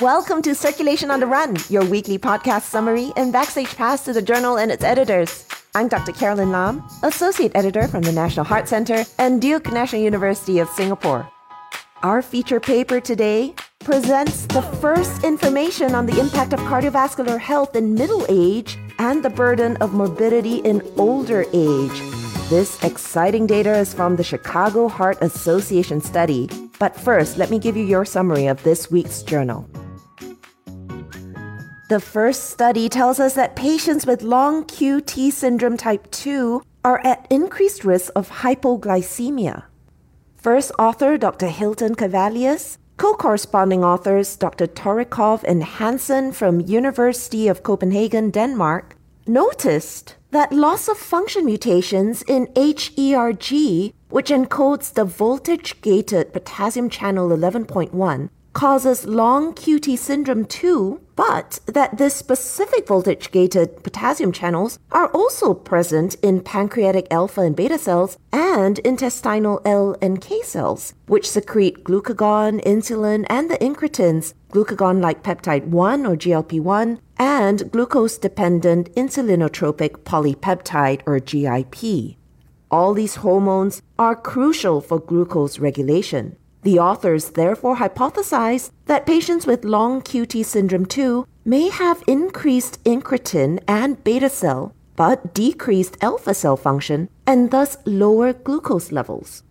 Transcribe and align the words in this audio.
Welcome 0.00 0.40
to 0.42 0.54
Circulation 0.54 1.10
on 1.10 1.20
the 1.20 1.26
Run, 1.26 1.56
your 1.68 1.84
weekly 1.84 2.18
podcast 2.18 2.62
summary 2.62 3.12
and 3.18 3.34
backstage 3.34 3.76
pass 3.76 4.02
to 4.06 4.14
the 4.14 4.22
journal 4.22 4.56
and 4.56 4.72
its 4.72 4.82
editors. 4.82 5.46
I'm 5.74 5.88
Dr. 5.88 6.12
Carolyn 6.12 6.50
Lam, 6.50 6.82
Associate 7.02 7.52
Editor 7.54 7.86
from 7.86 8.00
the 8.00 8.12
National 8.12 8.46
Heart 8.46 8.66
Center 8.66 9.04
and 9.18 9.42
Duke 9.42 9.70
National 9.70 10.00
University 10.00 10.58
of 10.58 10.70
Singapore. 10.70 11.30
Our 12.02 12.22
feature 12.22 12.60
paper 12.60 12.98
today 12.98 13.54
presents 13.80 14.46
the 14.46 14.62
first 14.62 15.22
information 15.22 15.94
on 15.94 16.06
the 16.06 16.18
impact 16.18 16.54
of 16.54 16.60
cardiovascular 16.60 17.38
health 17.38 17.76
in 17.76 17.92
middle 17.92 18.24
age 18.30 18.78
and 18.98 19.22
the 19.22 19.28
burden 19.28 19.76
of 19.82 19.92
morbidity 19.92 20.60
in 20.60 20.80
older 20.96 21.44
age. 21.52 22.00
This 22.48 22.82
exciting 22.82 23.46
data 23.46 23.76
is 23.76 23.92
from 23.92 24.16
the 24.16 24.24
Chicago 24.24 24.88
Heart 24.88 25.18
Association 25.20 26.00
study. 26.00 26.48
But 26.78 26.96
first, 26.96 27.36
let 27.36 27.50
me 27.50 27.58
give 27.58 27.76
you 27.76 27.84
your 27.84 28.06
summary 28.06 28.46
of 28.46 28.62
this 28.62 28.90
week's 28.90 29.22
journal. 29.22 29.68
The 31.90 31.98
first 31.98 32.50
study 32.50 32.88
tells 32.88 33.18
us 33.18 33.34
that 33.34 33.56
patients 33.56 34.06
with 34.06 34.22
long 34.22 34.64
QT 34.64 35.32
syndrome 35.32 35.76
type 35.76 36.08
2 36.12 36.62
are 36.84 37.04
at 37.04 37.26
increased 37.30 37.84
risk 37.84 38.12
of 38.14 38.30
hypoglycemia. 38.30 39.64
First 40.36 40.70
author 40.78 41.18
Dr. 41.18 41.48
Hyltén-Cavallius, 41.48 42.78
co-corresponding 42.96 43.82
authors 43.82 44.36
Dr. 44.36 44.68
Torekov 44.68 45.42
and 45.42 45.64
Hansen 45.64 46.30
from 46.30 46.60
University 46.60 47.48
of 47.48 47.64
Copenhagen, 47.64 48.30
Denmark, 48.30 48.94
noticed 49.26 50.14
that 50.30 50.52
loss 50.52 50.86
of 50.86 50.96
function 50.96 51.44
mutations 51.44 52.22
in 52.22 52.46
HERG, 52.54 53.92
which 54.10 54.30
encodes 54.30 54.92
the 54.92 55.04
voltage 55.04 55.80
gated 55.80 56.32
potassium 56.32 56.88
channel 56.88 57.30
11.1, 57.30 58.28
causes 58.52 59.06
long 59.06 59.54
QT 59.54 59.98
syndrome 59.98 60.44
too, 60.44 61.00
but 61.20 61.60
that 61.66 61.98
the 61.98 62.08
specific 62.08 62.86
voltage 62.88 63.30
gated 63.30 63.82
potassium 63.82 64.32
channels 64.32 64.78
are 64.90 65.08
also 65.08 65.52
present 65.52 66.14
in 66.22 66.40
pancreatic 66.40 67.06
alpha 67.10 67.42
and 67.42 67.54
beta 67.54 67.76
cells 67.76 68.16
and 68.32 68.78
intestinal 68.78 69.60
L 69.66 69.94
and 70.00 70.22
K 70.22 70.40
cells, 70.40 70.94
which 71.08 71.28
secrete 71.28 71.84
glucagon, 71.84 72.64
insulin, 72.64 73.26
and 73.28 73.50
the 73.50 73.58
incretins, 73.58 74.32
glucagon 74.50 75.02
like 75.02 75.22
peptide 75.22 75.66
1 75.66 76.06
or 76.06 76.16
GLP 76.16 76.58
1, 76.58 76.98
and 77.18 77.70
glucose 77.70 78.16
dependent 78.16 78.90
insulinotropic 78.94 79.98
polypeptide 80.04 81.02
or 81.04 81.20
GIP. 81.20 82.16
All 82.70 82.94
these 82.94 83.16
hormones 83.16 83.82
are 83.98 84.16
crucial 84.16 84.80
for 84.80 84.98
glucose 84.98 85.58
regulation. 85.58 86.36
The 86.62 86.78
authors 86.78 87.30
therefore 87.30 87.76
hypothesized 87.76 88.70
that 88.84 89.06
patients 89.06 89.46
with 89.46 89.64
long 89.64 90.02
QT 90.02 90.44
syndrome 90.44 90.84
2 90.84 91.26
may 91.44 91.70
have 91.70 92.04
increased 92.06 92.84
incretin 92.84 93.62
and 93.66 94.02
beta 94.04 94.28
cell, 94.28 94.74
but 94.94 95.32
decreased 95.32 95.96
alpha 96.02 96.34
cell 96.34 96.58
function 96.58 97.08
and 97.26 97.50
thus 97.50 97.78
lower 97.86 98.34
glucose 98.34 98.92
levels. 98.92 99.42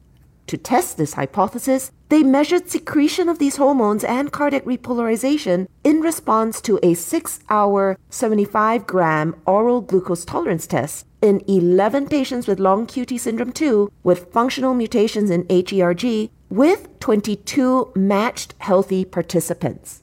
To 0.45 0.57
test 0.57 0.97
this 0.97 1.13
hypothesis, 1.13 1.91
they 2.09 2.23
measured 2.23 2.69
secretion 2.69 3.27
of 3.29 3.39
these 3.39 3.57
hormones 3.57 4.03
and 4.03 4.31
cardiac 4.31 4.65
repolarization 4.65 5.67
in 5.83 6.01
response 6.01 6.61
to 6.61 6.79
a 6.83 6.93
6 6.93 7.39
hour, 7.49 7.97
75 8.09 8.85
gram 8.85 9.35
oral 9.45 9.81
glucose 9.81 10.25
tolerance 10.25 10.67
test 10.67 11.05
in 11.21 11.41
11 11.47 12.07
patients 12.07 12.47
with 12.47 12.59
long 12.59 12.87
QT 12.87 13.19
syndrome 13.19 13.51
2 13.51 13.91
with 14.03 14.31
functional 14.31 14.73
mutations 14.73 15.29
in 15.29 15.45
HERG 15.49 16.29
with 16.49 16.99
22 16.99 17.91
matched 17.95 18.55
healthy 18.59 19.05
participants. 19.05 20.01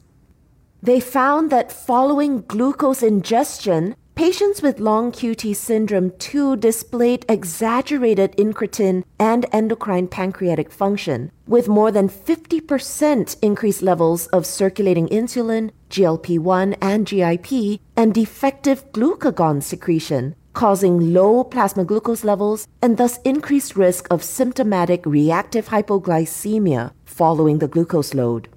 They 0.83 1.00
found 1.00 1.50
that 1.50 1.72
following 1.72 2.42
glucose 2.42 3.02
ingestion, 3.02 3.97
patients 4.14 4.62
with 4.62 4.78
long 4.78 5.11
QT 5.11 5.57
syndrome 5.57 6.12
2 6.18 6.57
displayed 6.57 7.27
exaggerated 7.29 8.36
incretin 8.36 9.02
and 9.18 9.46
endocrine 9.52 10.07
pancreatic 10.07 10.70
function, 10.70 11.33
with 11.46 11.67
more 11.67 11.90
than 11.90 12.08
50% 12.08 13.36
increased 13.42 13.83
levels 13.83 14.27
of 14.28 14.46
circulating 14.46 15.08
insulin, 15.08 15.70
GLP 15.90 16.39
1, 16.39 16.74
and 16.74 17.07
GIP, 17.07 17.80
and 17.96 18.14
defective 18.14 18.90
glucagon 18.92 19.63
secretion, 19.63 20.36
causing 20.56 21.12
low 21.12 21.44
plasma 21.44 21.84
glucose 21.84 22.24
levels 22.24 22.67
and 22.80 22.96
thus 22.96 23.18
increased 23.24 23.77
risk 23.77 24.08
of 24.11 24.24
symptomatic 24.24 25.05
reactive 25.05 25.68
hypoglycemia 25.68 26.92
following 27.05 27.58
the 27.58 27.68
glucose 27.68 28.14
load. 28.14 28.48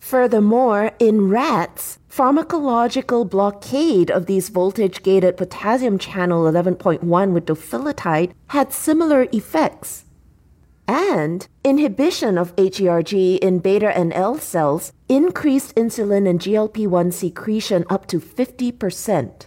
Furthermore, 0.00 0.90
in 0.98 1.28
rats, 1.28 2.00
pharmacological 2.10 3.30
blockade 3.30 4.10
of 4.10 4.26
these 4.26 4.48
voltage 4.48 5.04
gated 5.04 5.36
potassium 5.36 5.96
channel 5.96 6.42
11.1 6.42 7.32
with 7.32 7.46
dofetilide 7.46 8.32
had 8.48 8.72
similar 8.72 9.28
effects. 9.32 10.04
And 10.88 11.46
inhibition 11.62 12.36
of 12.36 12.52
HERG 12.56 13.12
in 13.38 13.60
beta 13.60 13.96
and 13.96 14.12
L 14.12 14.38
cells 14.38 14.92
increased 15.08 15.74
insulin 15.76 16.28
and 16.28 16.40
GLP 16.40 16.88
1 16.88 17.12
secretion 17.12 17.84
up 17.88 18.06
to 18.08 18.18
50%. 18.18 19.46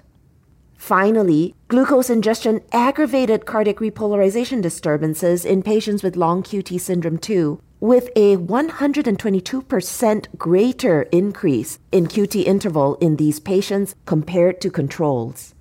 Finally, 0.78 1.56
glucose 1.68 2.10
ingestion 2.10 2.62
aggravated 2.72 3.46
cardiac 3.46 3.78
repolarization 3.78 4.62
disturbances 4.62 5.44
in 5.44 5.62
patients 5.62 6.04
with 6.04 6.16
long 6.16 6.44
QT 6.44 6.80
syndrome 6.80 7.18
2, 7.18 7.60
with 7.80 8.10
a 8.16 8.38
122% 8.38 10.38
greater 10.38 11.02
increase 11.12 11.80
in 11.92 12.08
QT 12.08 12.46
interval 12.46 12.96
in 12.96 13.18
these 13.18 13.40
patients 13.40 13.96
compared 14.06 14.62
to 14.62 14.70
controls. 14.70 15.54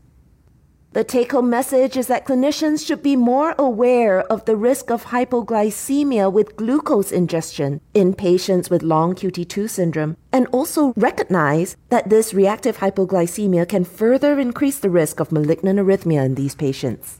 The 0.96 1.04
take 1.04 1.32
home 1.32 1.50
message 1.50 1.98
is 1.98 2.06
that 2.06 2.24
clinicians 2.24 2.86
should 2.86 3.02
be 3.02 3.16
more 3.16 3.54
aware 3.58 4.20
of 4.32 4.46
the 4.46 4.56
risk 4.56 4.90
of 4.90 5.04
hypoglycemia 5.04 6.32
with 6.32 6.56
glucose 6.56 7.12
ingestion 7.12 7.82
in 7.92 8.14
patients 8.14 8.70
with 8.70 8.82
long 8.82 9.14
QT2 9.14 9.68
syndrome 9.68 10.16
and 10.32 10.46
also 10.52 10.94
recognize 10.96 11.76
that 11.90 12.08
this 12.08 12.32
reactive 12.32 12.78
hypoglycemia 12.78 13.68
can 13.68 13.84
further 13.84 14.40
increase 14.40 14.78
the 14.78 14.88
risk 14.88 15.20
of 15.20 15.30
malignant 15.30 15.78
arrhythmia 15.78 16.24
in 16.24 16.34
these 16.34 16.54
patients. 16.54 17.18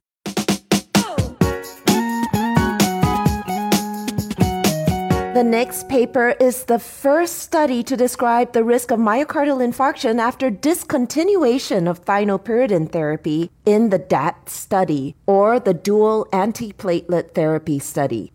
The 5.37 5.45
next 5.45 5.91
paper 5.91 6.31
is 6.41 6.65
the 6.65 6.79
first 6.79 7.41
study 7.41 7.83
to 7.83 7.95
describe 7.95 8.55
the 8.55 8.65
risk 8.65 8.91
of 8.91 8.99
myocardial 8.99 9.61
infarction 9.61 10.19
after 10.19 10.51
discontinuation 10.51 11.87
of 11.91 12.03
thienopyridine 12.07 12.91
therapy 12.91 13.51
in 13.67 13.91
the 13.91 13.99
DAPT 13.99 14.49
study, 14.49 15.15
or 15.27 15.61
the 15.61 15.75
dual 15.75 16.27
antiplatelet 16.33 17.35
therapy 17.35 17.79
study. 17.79 18.33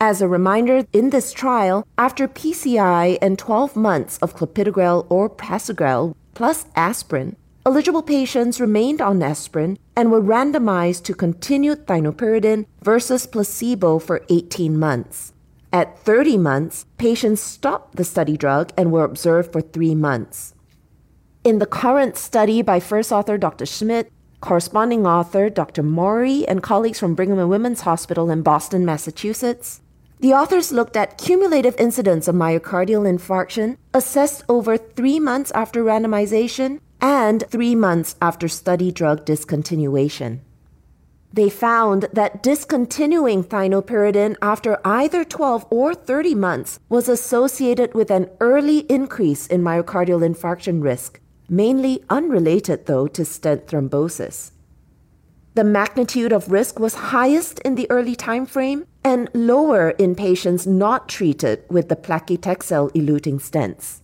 As 0.00 0.20
a 0.20 0.26
reminder, 0.26 0.84
in 0.92 1.10
this 1.10 1.32
trial, 1.32 1.86
after 1.96 2.26
PCI 2.26 3.18
and 3.22 3.38
12 3.38 3.76
months 3.76 4.18
of 4.18 4.34
clopidogrel 4.34 5.06
or 5.08 5.30
prasugrel 5.30 6.16
plus 6.34 6.66
aspirin, 6.74 7.36
eligible 7.64 8.02
patients 8.02 8.60
remained 8.60 9.00
on 9.00 9.22
aspirin 9.22 9.78
and 9.94 10.10
were 10.10 10.20
randomized 10.20 11.04
to 11.04 11.14
continued 11.14 11.86
thienopyridine 11.86 12.66
versus 12.82 13.24
placebo 13.24 14.00
for 14.00 14.26
18 14.28 14.76
months. 14.76 15.32
At 15.72 15.98
30 16.00 16.36
months, 16.36 16.84
patients 16.98 17.40
stopped 17.40 17.94
the 17.94 18.04
study 18.04 18.36
drug 18.36 18.72
and 18.76 18.90
were 18.90 19.04
observed 19.04 19.52
for 19.52 19.60
three 19.60 19.94
months. 19.94 20.54
In 21.44 21.60
the 21.60 21.66
current 21.66 22.16
study 22.16 22.60
by 22.60 22.80
first 22.80 23.12
author 23.12 23.38
Dr. 23.38 23.66
Schmidt, 23.66 24.10
corresponding 24.40 25.06
author 25.06 25.48
Dr. 25.48 25.84
Mauri, 25.84 26.46
and 26.48 26.62
colleagues 26.62 26.98
from 26.98 27.14
Brigham 27.14 27.38
and 27.38 27.48
Women's 27.48 27.82
Hospital 27.82 28.30
in 28.30 28.42
Boston, 28.42 28.84
Massachusetts, 28.84 29.80
the 30.18 30.32
authors 30.34 30.72
looked 30.72 30.96
at 30.96 31.16
cumulative 31.16 31.76
incidence 31.78 32.26
of 32.26 32.34
myocardial 32.34 33.08
infarction 33.08 33.76
assessed 33.94 34.44
over 34.48 34.76
three 34.76 35.20
months 35.20 35.50
after 35.52 35.84
randomization 35.84 36.80
and 37.00 37.44
three 37.48 37.74
months 37.74 38.16
after 38.20 38.48
study 38.48 38.90
drug 38.90 39.24
discontinuation. 39.24 40.40
They 41.32 41.48
found 41.48 42.08
that 42.12 42.42
discontinuing 42.42 43.44
thienopyridine 43.44 44.36
after 44.42 44.78
either 44.84 45.24
12 45.24 45.66
or 45.70 45.94
30 45.94 46.34
months 46.34 46.80
was 46.88 47.08
associated 47.08 47.94
with 47.94 48.10
an 48.10 48.28
early 48.40 48.78
increase 48.90 49.46
in 49.46 49.62
myocardial 49.62 50.26
infarction 50.28 50.82
risk, 50.82 51.20
mainly 51.48 52.02
unrelated 52.10 52.86
though 52.86 53.06
to 53.06 53.24
stent 53.24 53.68
thrombosis. 53.68 54.50
The 55.54 55.64
magnitude 55.64 56.32
of 56.32 56.50
risk 56.50 56.80
was 56.80 56.94
highest 56.94 57.60
in 57.60 57.76
the 57.76 57.88
early 57.90 58.16
time 58.16 58.46
frame 58.46 58.86
and 59.04 59.28
lower 59.32 59.90
in 59.90 60.14
patients 60.16 60.66
not 60.66 61.08
treated 61.08 61.62
with 61.68 61.88
the 61.88 61.96
paclitaxel 61.96 62.92
eluting 62.92 63.40
stents. 63.40 64.00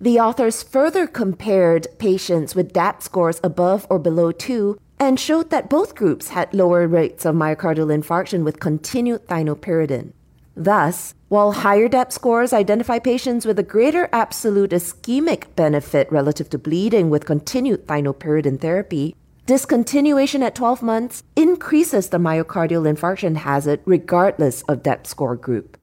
The 0.00 0.18
authors 0.18 0.62
further 0.62 1.06
compared 1.06 1.86
patients 1.98 2.54
with 2.54 2.72
DAPT 2.72 3.02
scores 3.04 3.40
above 3.42 3.86
or 3.88 3.98
below 3.98 4.32
2 4.32 4.78
and 4.98 5.18
showed 5.18 5.50
that 5.50 5.68
both 5.68 5.94
groups 5.94 6.28
had 6.28 6.54
lower 6.54 6.86
rates 6.86 7.24
of 7.24 7.34
myocardial 7.34 7.92
infarction 7.92 8.44
with 8.44 8.60
continued 8.60 9.26
thienopyridine. 9.26 10.12
Thus, 10.56 11.14
while 11.28 11.52
higher 11.52 11.88
DAPT 11.88 12.12
scores 12.12 12.52
identify 12.52 13.00
patients 13.00 13.44
with 13.44 13.58
a 13.58 13.64
greater 13.64 14.08
absolute 14.12 14.70
ischemic 14.70 15.54
benefit 15.56 16.10
relative 16.12 16.48
to 16.50 16.58
bleeding 16.58 17.10
with 17.10 17.26
continued 17.26 17.86
thienopyridine 17.86 18.60
therapy, 18.60 19.16
discontinuation 19.46 20.42
at 20.42 20.54
12 20.54 20.80
months 20.80 21.22
increases 21.34 22.08
the 22.08 22.18
myocardial 22.18 22.86
infarction 22.90 23.36
hazard 23.36 23.80
regardless 23.84 24.62
of 24.62 24.82
DAPT 24.82 25.06
score 25.08 25.36
group. 25.36 25.76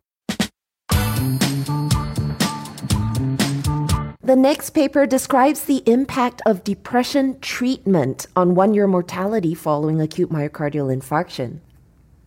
The 4.32 4.38
next 4.38 4.70
paper 4.70 5.06
describes 5.06 5.66
the 5.66 5.84
impact 5.86 6.42
of 6.46 6.64
depression 6.64 7.38
treatment 7.42 8.28
on 8.34 8.56
one 8.56 8.74
year 8.74 8.88
mortality 8.88 9.54
following 9.54 10.00
acute 10.00 10.30
myocardial 10.30 10.88
infarction. 10.88 11.60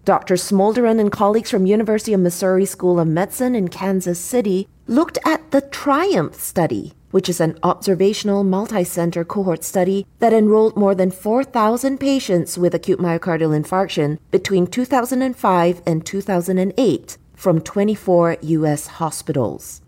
Dr. 0.05 0.35
Smolderen 0.35 1.01
and 1.01 1.11
colleagues 1.11 1.51
from 1.51 1.65
University 1.65 2.13
of 2.13 2.21
Missouri 2.21 2.67
School 2.67 3.01
of 3.01 3.09
Medicine 3.09 3.55
in 3.55 3.69
Kansas 3.69 4.21
City 4.21 4.69
looked 4.87 5.17
at 5.25 5.51
the 5.51 5.63
TRIUMPH 5.63 6.35
study, 6.35 6.93
which 7.11 7.31
is 7.31 7.41
an 7.41 7.59
observational 7.63 8.45
multi-center 8.45 9.25
cohort 9.25 9.65
study 9.65 10.07
that 10.19 10.35
enrolled 10.35 10.77
more 10.77 10.95
than 10.95 11.11
4,000 11.11 11.97
patients 11.97 12.59
with 12.59 12.75
acute 12.75 12.99
myocardial 12.99 13.59
infarction 13.59 14.19
between 14.31 14.67
2005 14.67 15.81
and 15.87 16.05
2008 16.05 17.17
from 17.35 17.63
24 17.63 18.37
U.S. 18.43 18.89
hospitals. 18.89 19.81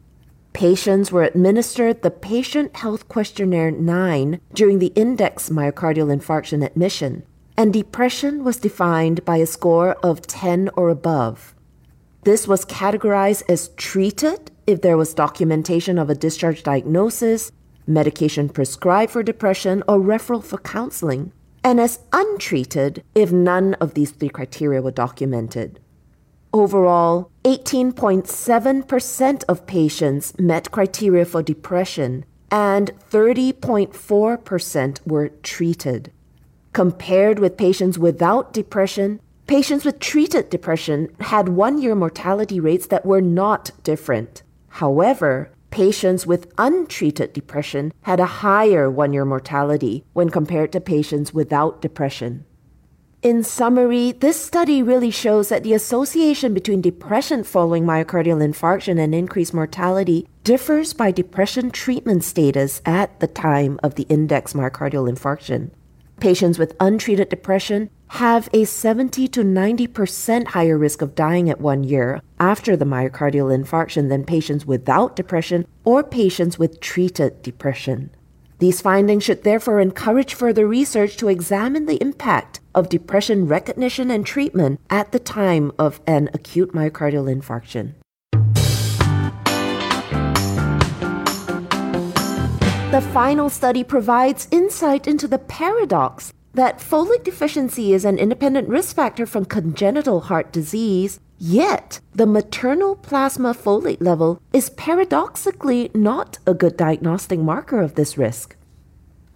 Patients 0.57 1.13
were 1.13 1.23
administered 1.23 2.01
the 2.01 2.11
Patient 2.11 2.77
Health 2.77 3.11
Questionnaire 3.11 3.71
9 3.71 4.41
during 4.55 4.79
the 4.79 4.91
index 4.97 5.51
myocardial 5.51 6.09
infarction 6.09 6.65
admission, 6.65 7.25
and 7.59 7.75
depression 7.75 8.43
was 8.43 8.57
defined 8.57 9.23
by 9.27 9.37
a 9.37 9.45
score 9.45 9.97
of 9.97 10.23
10 10.23 10.71
or 10.75 10.89
above. 10.89 11.55
This 12.25 12.49
was 12.49 12.65
categorized 12.65 13.43
as 13.51 13.69
treated 13.77 14.51
if 14.67 14.81
there 14.81 14.97
was 14.97 15.13
documentation 15.13 15.99
of 15.99 16.09
a 16.09 16.15
discharge 16.15 16.63
diagnosis, 16.63 17.53
medication 17.87 18.49
prescribed 18.49 19.13
for 19.13 19.23
depression, 19.23 19.83
or 19.87 19.99
referral 19.99 20.43
for 20.43 20.57
counseling, 20.57 21.33
and 21.63 21.79
as 21.79 21.99
untreated 22.15 23.05
if 23.15 23.31
none 23.31 23.75
of 23.75 23.93
these 23.93 24.11
three 24.13 24.31
criteria 24.31 24.81
were 24.81 24.91
documented. 24.91 25.81
Overall, 26.57 27.31
18.7% 27.45 29.45
of 29.47 29.67
patients 29.67 30.33
met 30.39 30.71
criteria 30.71 31.27
for 31.27 31.43
depression 31.43 32.25
and 32.51 32.93
30.4% 33.11 35.07
were 35.07 35.29
treated. 35.43 36.13
Compared 36.73 37.41
with 37.41 37.59
patients 37.59 37.99
without 37.99 38.55
depression, 38.55 39.21
patients 39.47 39.85
with 39.85 40.01
treated 40.01 40.49
depression 40.49 41.15
had 41.21 41.51
one 41.51 41.77
year 41.77 41.95
mortality 41.95 42.59
rates 42.59 42.87
that 42.87 43.05
were 43.05 43.21
not 43.21 43.71
different. 43.83 44.43
However, 44.81 45.51
patients 45.71 46.27
with 46.27 46.51
untreated 46.57 47.35
depression 47.35 47.93
had 48.01 48.19
a 48.19 48.41
higher 48.41 48.91
one 48.91 49.13
year 49.13 49.27
mortality 49.27 50.05
when 50.15 50.31
compared 50.31 50.73
to 50.73 50.81
patients 50.81 51.35
without 51.35 51.83
depression. 51.83 52.46
In 53.23 53.43
summary, 53.43 54.13
this 54.13 54.41
study 54.45 54.83
really 54.83 55.11
shows 55.11 55.49
that 55.49 55.63
the 55.63 55.73
association 55.73 56.53
between 56.53 56.83
depression 56.83 57.45
following 57.45 57.85
myocardial 57.85 58.47
infarction 58.47 59.01
and 59.01 59.15
increased 59.15 59.55
mortality 59.55 60.29
differs 60.45 60.93
by 60.93 61.11
depression 61.11 61.71
treatment 61.71 62.25
status 62.25 62.83
at 62.85 63.19
the 63.21 63.27
time 63.27 63.81
of 63.83 63.95
the 63.95 64.05
index 64.05 64.53
myocardial 64.53 65.11
infarction. 65.11 65.71
Patients 66.21 66.59
with 66.59 66.77
untreated 66.79 67.31
depression 67.31 67.91
have 68.09 68.49
a 68.53 68.65
70 68.65 69.29
to 69.29 69.43
90% 69.43 70.49
higher 70.49 70.79
risk 70.79 71.03
of 71.03 71.15
dying 71.15 71.51
at 71.51 71.61
one 71.61 71.85
year 71.85 72.21
after 72.39 72.77
the 72.77 72.85
myocardial 72.85 73.51
infarction 73.51 74.09
than 74.11 74.25
patients 74.25 74.67
without 74.67 75.17
depression 75.17 75.67
or 75.85 76.05
patients 76.05 76.59
with 76.59 76.81
treated 76.81 77.43
depression. 77.43 78.11
These 78.59 78.81
findings 78.81 79.25
should 79.25 79.43
therefore 79.43 79.81
encourage 79.81 80.33
further 80.33 80.67
research 80.67 81.17
to 81.19 81.29
examine 81.29 81.87
the 81.87 82.01
impact 82.01 82.61
of 82.77 82.89
depression 82.89 83.49
recognition 83.49 84.11
and 84.13 84.25
treatment 84.25 84.79
at 84.89 85.11
the 85.11 85.19
time 85.19 85.73
of 85.79 86.01
an 86.07 86.31
acute 86.33 86.73
myocardial 86.73 87.27
infarction. 87.27 87.95
The 92.93 93.01
final 93.13 93.51
study 93.51 93.83
provides 93.83 94.47
insight 94.53 95.09
into 95.09 95.27
the 95.27 95.39
paradox 95.39 96.33
that 96.55 96.79
folate 96.79 97.25
deficiency 97.25 97.93
is 97.93 98.05
an 98.05 98.19
independent 98.19 98.69
risk 98.69 98.95
factor 98.95 99.27
from 99.27 99.45
congenital 99.45 100.21
heart 100.21 100.53
disease 100.53 101.19
Yet, 101.39 102.01
the 102.15 102.27
maternal 102.27 102.97
plasma 102.97 103.53
folate 103.53 104.01
level 104.01 104.41
is 104.55 104.71
paradoxically 104.71 105.91
not 105.93 106.39
a 106.47 106.55
good 106.55 106.79
diagnostic 106.79 107.39
marker 107.39 107.83
of 107.83 107.95
this 107.95 108.17
risk. 108.17 108.57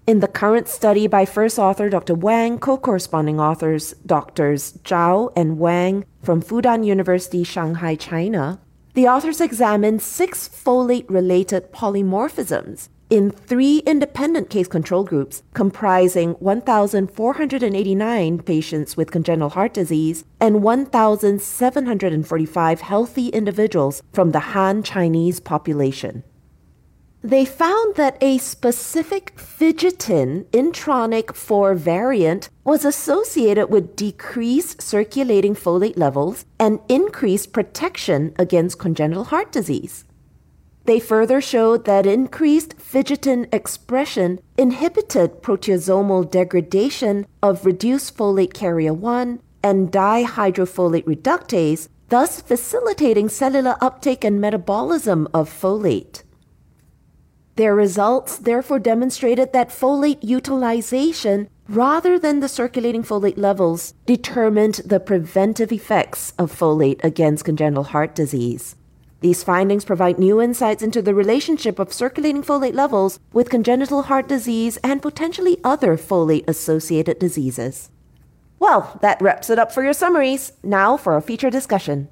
In 0.06 0.20
the 0.20 0.29
current 0.29 0.67
study 0.67 1.06
by 1.06 1.25
first 1.25 1.58
author 1.58 1.88
Dr. 1.88 2.14
Wang, 2.14 2.58
co 2.58 2.76
corresponding 2.76 3.38
authors 3.38 3.94
Drs. 4.05 4.79
Zhao 4.82 5.32
and 5.37 5.58
Wang 5.58 6.05
from 6.23 6.43
Fudan 6.43 6.85
University, 6.85 7.44
Shanghai, 7.44 7.94
China, 7.94 8.61
the 8.94 9.06
authors 9.06 9.41
examined 9.41 10.02
six 10.02 10.49
folate 10.49 11.08
related 11.08 11.73
polymorphisms 11.73 12.88
in 13.08 13.31
three 13.31 13.79
independent 13.87 14.50
case 14.50 14.69
control 14.69 15.05
groups 15.05 15.43
comprising 15.52 16.32
1,489 16.35 18.43
patients 18.43 18.96
with 18.96 19.11
congenital 19.11 19.50
heart 19.50 19.75
disease 19.75 20.25
and 20.41 20.62
1,745 20.62 22.81
healthy 22.81 23.29
individuals 23.29 24.03
from 24.12 24.31
the 24.31 24.41
Han 24.41 24.82
Chinese 24.82 25.41
population. 25.41 26.23
They 27.22 27.44
found 27.44 27.96
that 27.96 28.17
a 28.22 28.38
specific 28.38 29.34
fidgetin 29.37 30.46
intronic 30.52 31.34
4 31.34 31.75
variant 31.75 32.49
was 32.64 32.87
associated 32.87 33.67
with 33.67 33.94
decreased 33.94 34.81
circulating 34.81 35.55
folate 35.55 35.99
levels 35.99 36.46
and 36.58 36.81
increased 36.88 37.52
protection 37.52 38.32
against 38.38 38.78
congenital 38.78 39.25
heart 39.25 39.52
disease. 39.52 40.06
They 40.87 40.99
further 40.99 41.43
showed 41.43 41.84
that 41.84 42.06
increased 42.06 42.78
fidgetin 42.78 43.52
expression 43.52 44.40
inhibited 44.56 45.43
proteasomal 45.43 46.31
degradation 46.31 47.26
of 47.43 47.67
reduced 47.67 48.17
folate 48.17 48.55
carrier 48.55 48.94
1 48.94 49.40
and 49.62 49.93
dihydrofolate 49.93 51.05
reductase, 51.05 51.88
thus 52.08 52.40
facilitating 52.40 53.28
cellular 53.28 53.76
uptake 53.82 54.25
and 54.25 54.40
metabolism 54.40 55.28
of 55.34 55.50
folate. 55.50 56.22
Their 57.56 57.74
results 57.74 58.38
therefore 58.38 58.78
demonstrated 58.78 59.52
that 59.52 59.69
folate 59.69 60.19
utilization 60.22 61.48
rather 61.69 62.19
than 62.19 62.40
the 62.40 62.48
circulating 62.48 63.02
folate 63.02 63.38
levels 63.38 63.94
determined 64.06 64.74
the 64.84 65.00
preventive 65.00 65.70
effects 65.70 66.32
of 66.38 66.56
folate 66.56 67.02
against 67.04 67.44
congenital 67.44 67.84
heart 67.84 68.14
disease. 68.14 68.76
These 69.20 69.44
findings 69.44 69.84
provide 69.84 70.19
new 70.19 70.40
insights 70.40 70.82
into 70.82 71.02
the 71.02 71.14
relationship 71.14 71.78
of 71.78 71.92
circulating 71.92 72.42
folate 72.42 72.74
levels 72.74 73.20
with 73.32 73.50
congenital 73.50 74.02
heart 74.02 74.26
disease 74.28 74.78
and 74.78 75.02
potentially 75.02 75.58
other 75.62 75.96
folate 75.96 76.48
associated 76.48 77.19
diseases. 77.19 77.90
Well, 78.58 78.98
that 79.02 79.20
wraps 79.20 79.50
it 79.50 79.58
up 79.58 79.72
for 79.72 79.82
your 79.82 79.92
summaries. 79.92 80.52
Now 80.62 80.96
for 80.96 81.16
a 81.16 81.22
feature 81.22 81.50
discussion. 81.50 82.08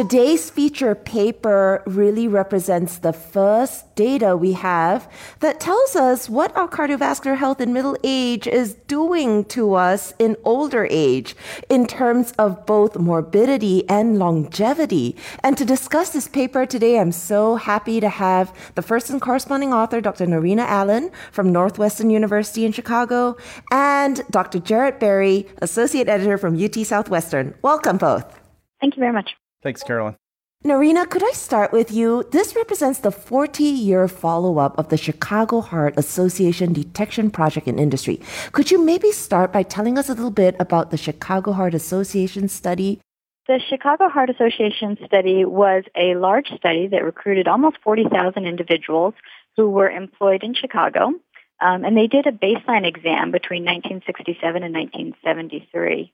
Today's 0.00 0.48
feature 0.48 0.94
paper 0.94 1.82
really 1.86 2.26
represents 2.26 2.96
the 2.96 3.12
first 3.12 3.94
data 3.96 4.34
we 4.34 4.52
have 4.52 5.06
that 5.40 5.60
tells 5.60 5.94
us 5.94 6.26
what 6.26 6.56
our 6.56 6.66
cardiovascular 6.68 7.36
health 7.36 7.60
in 7.60 7.74
middle 7.74 7.98
age 8.02 8.46
is 8.46 8.72
doing 8.88 9.44
to 9.44 9.74
us 9.74 10.14
in 10.18 10.38
older 10.42 10.88
age 10.90 11.36
in 11.68 11.86
terms 11.86 12.32
of 12.38 12.64
both 12.64 12.96
morbidity 12.96 13.86
and 13.90 14.18
longevity. 14.18 15.16
And 15.40 15.58
to 15.58 15.66
discuss 15.66 16.08
this 16.08 16.28
paper 16.28 16.64
today, 16.64 16.98
I'm 16.98 17.12
so 17.12 17.56
happy 17.56 18.00
to 18.00 18.08
have 18.08 18.56
the 18.76 18.82
first 18.82 19.10
and 19.10 19.20
corresponding 19.20 19.74
author, 19.74 20.00
Dr. 20.00 20.24
Norrina 20.24 20.64
Allen 20.64 21.10
from 21.30 21.52
Northwestern 21.52 22.08
University 22.08 22.64
in 22.64 22.72
Chicago, 22.72 23.36
and 23.70 24.22
Dr. 24.30 24.60
Jarett 24.60 24.98
Berry, 24.98 25.46
Associate 25.58 26.08
Editor 26.08 26.38
from 26.38 26.56
UT 26.56 26.86
Southwestern. 26.86 27.54
Welcome 27.60 27.98
both. 27.98 28.40
Thank 28.80 28.96
you 28.96 29.00
very 29.00 29.12
much. 29.12 29.28
Thanks, 29.62 29.82
Carolyn. 29.82 30.16
Norrina, 30.62 31.08
could 31.08 31.24
I 31.24 31.32
start 31.32 31.72
with 31.72 31.90
you? 31.90 32.28
This 32.32 32.54
represents 32.54 32.98
the 32.98 33.10
40 33.10 33.64
year 33.64 34.06
follow 34.08 34.58
up 34.58 34.78
of 34.78 34.90
the 34.90 34.98
Chicago 34.98 35.62
Heart 35.62 35.94
Association 35.96 36.74
Detection 36.74 37.30
Project 37.30 37.66
in 37.66 37.78
Industry. 37.78 38.20
Could 38.52 38.70
you 38.70 38.84
maybe 38.84 39.10
start 39.10 39.54
by 39.54 39.62
telling 39.62 39.96
us 39.96 40.10
a 40.10 40.14
little 40.14 40.30
bit 40.30 40.56
about 40.60 40.90
the 40.90 40.98
Chicago 40.98 41.52
Heart 41.52 41.72
Association 41.72 42.46
study? 42.46 43.00
The 43.48 43.58
Chicago 43.70 44.10
Heart 44.10 44.30
Association 44.30 44.98
study 45.06 45.46
was 45.46 45.84
a 45.96 46.14
large 46.14 46.48
study 46.56 46.88
that 46.88 47.04
recruited 47.04 47.48
almost 47.48 47.78
40,000 47.82 48.44
individuals 48.44 49.14
who 49.56 49.70
were 49.70 49.90
employed 49.90 50.42
in 50.42 50.52
Chicago. 50.52 51.14
Um, 51.62 51.84
and 51.84 51.96
they 51.96 52.06
did 52.06 52.26
a 52.26 52.32
baseline 52.32 52.86
exam 52.86 53.30
between 53.30 53.64
1967 53.64 54.62
and 54.62 54.74
1973. 54.74 56.12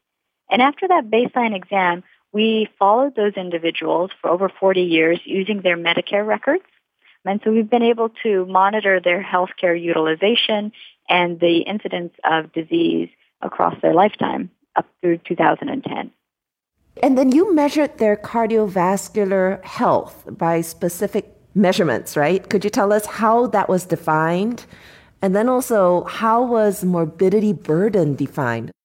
And 0.50 0.62
after 0.62 0.86
that 0.86 1.10
baseline 1.10 1.54
exam, 1.54 2.04
we 2.36 2.68
followed 2.78 3.16
those 3.16 3.32
individuals 3.34 4.10
for 4.20 4.28
over 4.28 4.50
40 4.50 4.82
years 4.82 5.18
using 5.24 5.62
their 5.62 5.78
Medicare 5.78 6.26
records. 6.26 6.64
And 7.24 7.40
so 7.42 7.50
we've 7.50 7.70
been 7.70 7.82
able 7.82 8.10
to 8.24 8.44
monitor 8.44 9.00
their 9.00 9.22
healthcare 9.24 9.76
utilization 9.90 10.70
and 11.08 11.40
the 11.40 11.60
incidence 11.66 12.12
of 12.30 12.52
disease 12.52 13.08
across 13.40 13.74
their 13.80 13.94
lifetime 13.94 14.50
up 14.76 14.86
through 15.00 15.18
2010. 15.26 16.10
And 17.02 17.16
then 17.16 17.32
you 17.32 17.54
measured 17.54 17.96
their 17.96 18.16
cardiovascular 18.16 19.64
health 19.64 20.28
by 20.30 20.60
specific 20.60 21.34
measurements, 21.54 22.18
right? 22.18 22.46
Could 22.50 22.64
you 22.64 22.70
tell 22.70 22.92
us 22.92 23.06
how 23.06 23.46
that 23.46 23.70
was 23.70 23.86
defined? 23.86 24.66
And 25.22 25.34
then 25.34 25.48
also, 25.48 26.04
how 26.04 26.42
was 26.42 26.84
morbidity 26.84 27.54
burden 27.54 28.14
defined? 28.14 28.75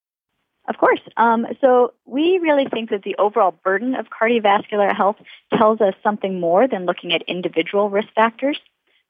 Of 0.67 0.77
course. 0.77 1.01
Um, 1.17 1.47
so 1.59 1.93
we 2.05 2.37
really 2.37 2.65
think 2.65 2.91
that 2.91 3.03
the 3.03 3.15
overall 3.17 3.51
burden 3.63 3.95
of 3.95 4.07
cardiovascular 4.09 4.95
health 4.95 5.17
tells 5.57 5.81
us 5.81 5.95
something 6.03 6.39
more 6.39 6.67
than 6.67 6.85
looking 6.85 7.13
at 7.13 7.23
individual 7.23 7.89
risk 7.89 8.09
factors. 8.13 8.59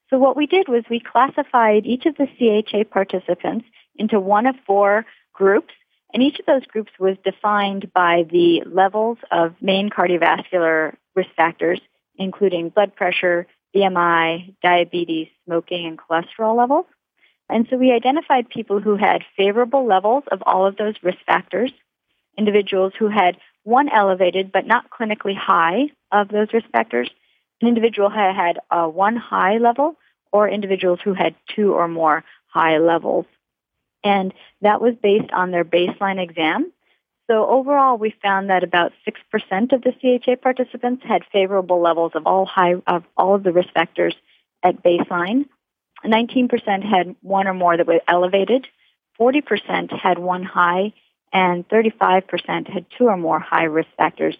So 0.09 0.17
what 0.17 0.37
we 0.37 0.45
did 0.45 0.67
was 0.67 0.83
we 0.89 0.99
classified 0.99 1.85
each 1.85 2.05
of 2.05 2.15
the 2.15 2.27
CHA 2.27 2.85
participants 2.85 3.65
into 3.95 4.19
one 4.19 4.45
of 4.45 4.55
four 4.65 5.05
groups, 5.33 5.73
and 6.13 6.23
each 6.23 6.39
of 6.39 6.45
those 6.45 6.65
groups 6.65 6.91
was 6.99 7.17
defined 7.23 7.91
by 7.93 8.25
the 8.29 8.63
levels 8.65 9.17
of 9.29 9.55
main 9.61 9.89
cardiovascular 9.89 10.95
risk 11.15 11.29
factors, 11.35 11.79
including 12.15 12.69
blood 12.69 12.95
pressure, 12.95 13.47
BMI, 13.75 14.55
diabetes, 14.61 15.27
smoking, 15.45 15.85
and 15.85 15.97
cholesterol 15.97 16.57
levels. 16.57 16.85
And 17.51 17.67
so 17.69 17.75
we 17.75 17.91
identified 17.91 18.49
people 18.49 18.79
who 18.79 18.95
had 18.95 19.25
favorable 19.35 19.85
levels 19.85 20.23
of 20.31 20.41
all 20.45 20.65
of 20.65 20.77
those 20.77 20.95
risk 21.03 21.19
factors, 21.25 21.71
individuals 22.37 22.93
who 22.97 23.09
had 23.09 23.37
one 23.63 23.89
elevated 23.89 24.53
but 24.53 24.65
not 24.65 24.89
clinically 24.89 25.35
high 25.35 25.89
of 26.11 26.29
those 26.29 26.53
risk 26.53 26.69
factors, 26.71 27.09
an 27.61 27.67
individual 27.67 28.09
who 28.09 28.15
had 28.15 28.59
a 28.71 28.87
one 28.87 29.17
high 29.17 29.57
level, 29.57 29.97
or 30.31 30.47
individuals 30.47 30.99
who 31.03 31.13
had 31.13 31.35
two 31.53 31.73
or 31.73 31.89
more 31.89 32.23
high 32.47 32.77
levels. 32.77 33.25
And 34.01 34.33
that 34.61 34.81
was 34.81 34.95
based 35.03 35.31
on 35.33 35.51
their 35.51 35.65
baseline 35.65 36.23
exam. 36.23 36.71
So 37.29 37.45
overall, 37.47 37.97
we 37.97 38.15
found 38.23 38.49
that 38.49 38.63
about 38.63 38.93
6% 39.05 39.73
of 39.73 39.81
the 39.81 39.91
CHA 39.91 40.37
participants 40.37 41.03
had 41.05 41.23
favorable 41.31 41.81
levels 41.81 42.13
of 42.15 42.25
all 42.25 42.45
high, 42.45 42.75
of 42.87 43.03
all 43.17 43.35
of 43.35 43.43
the 43.43 43.51
risk 43.51 43.69
factors 43.73 44.15
at 44.63 44.81
baseline. 44.81 45.45
19% 46.05 46.83
had 46.83 47.15
one 47.21 47.47
or 47.47 47.53
more 47.53 47.77
that 47.77 47.87
were 47.87 48.01
elevated. 48.07 48.67
40% 49.19 49.91
had 49.91 50.17
one 50.17 50.43
high 50.43 50.93
and 51.33 51.67
35% 51.67 52.67
had 52.67 52.85
two 52.97 53.05
or 53.05 53.17
more 53.17 53.39
high 53.39 53.63
risk 53.63 53.89
factors. 53.97 54.35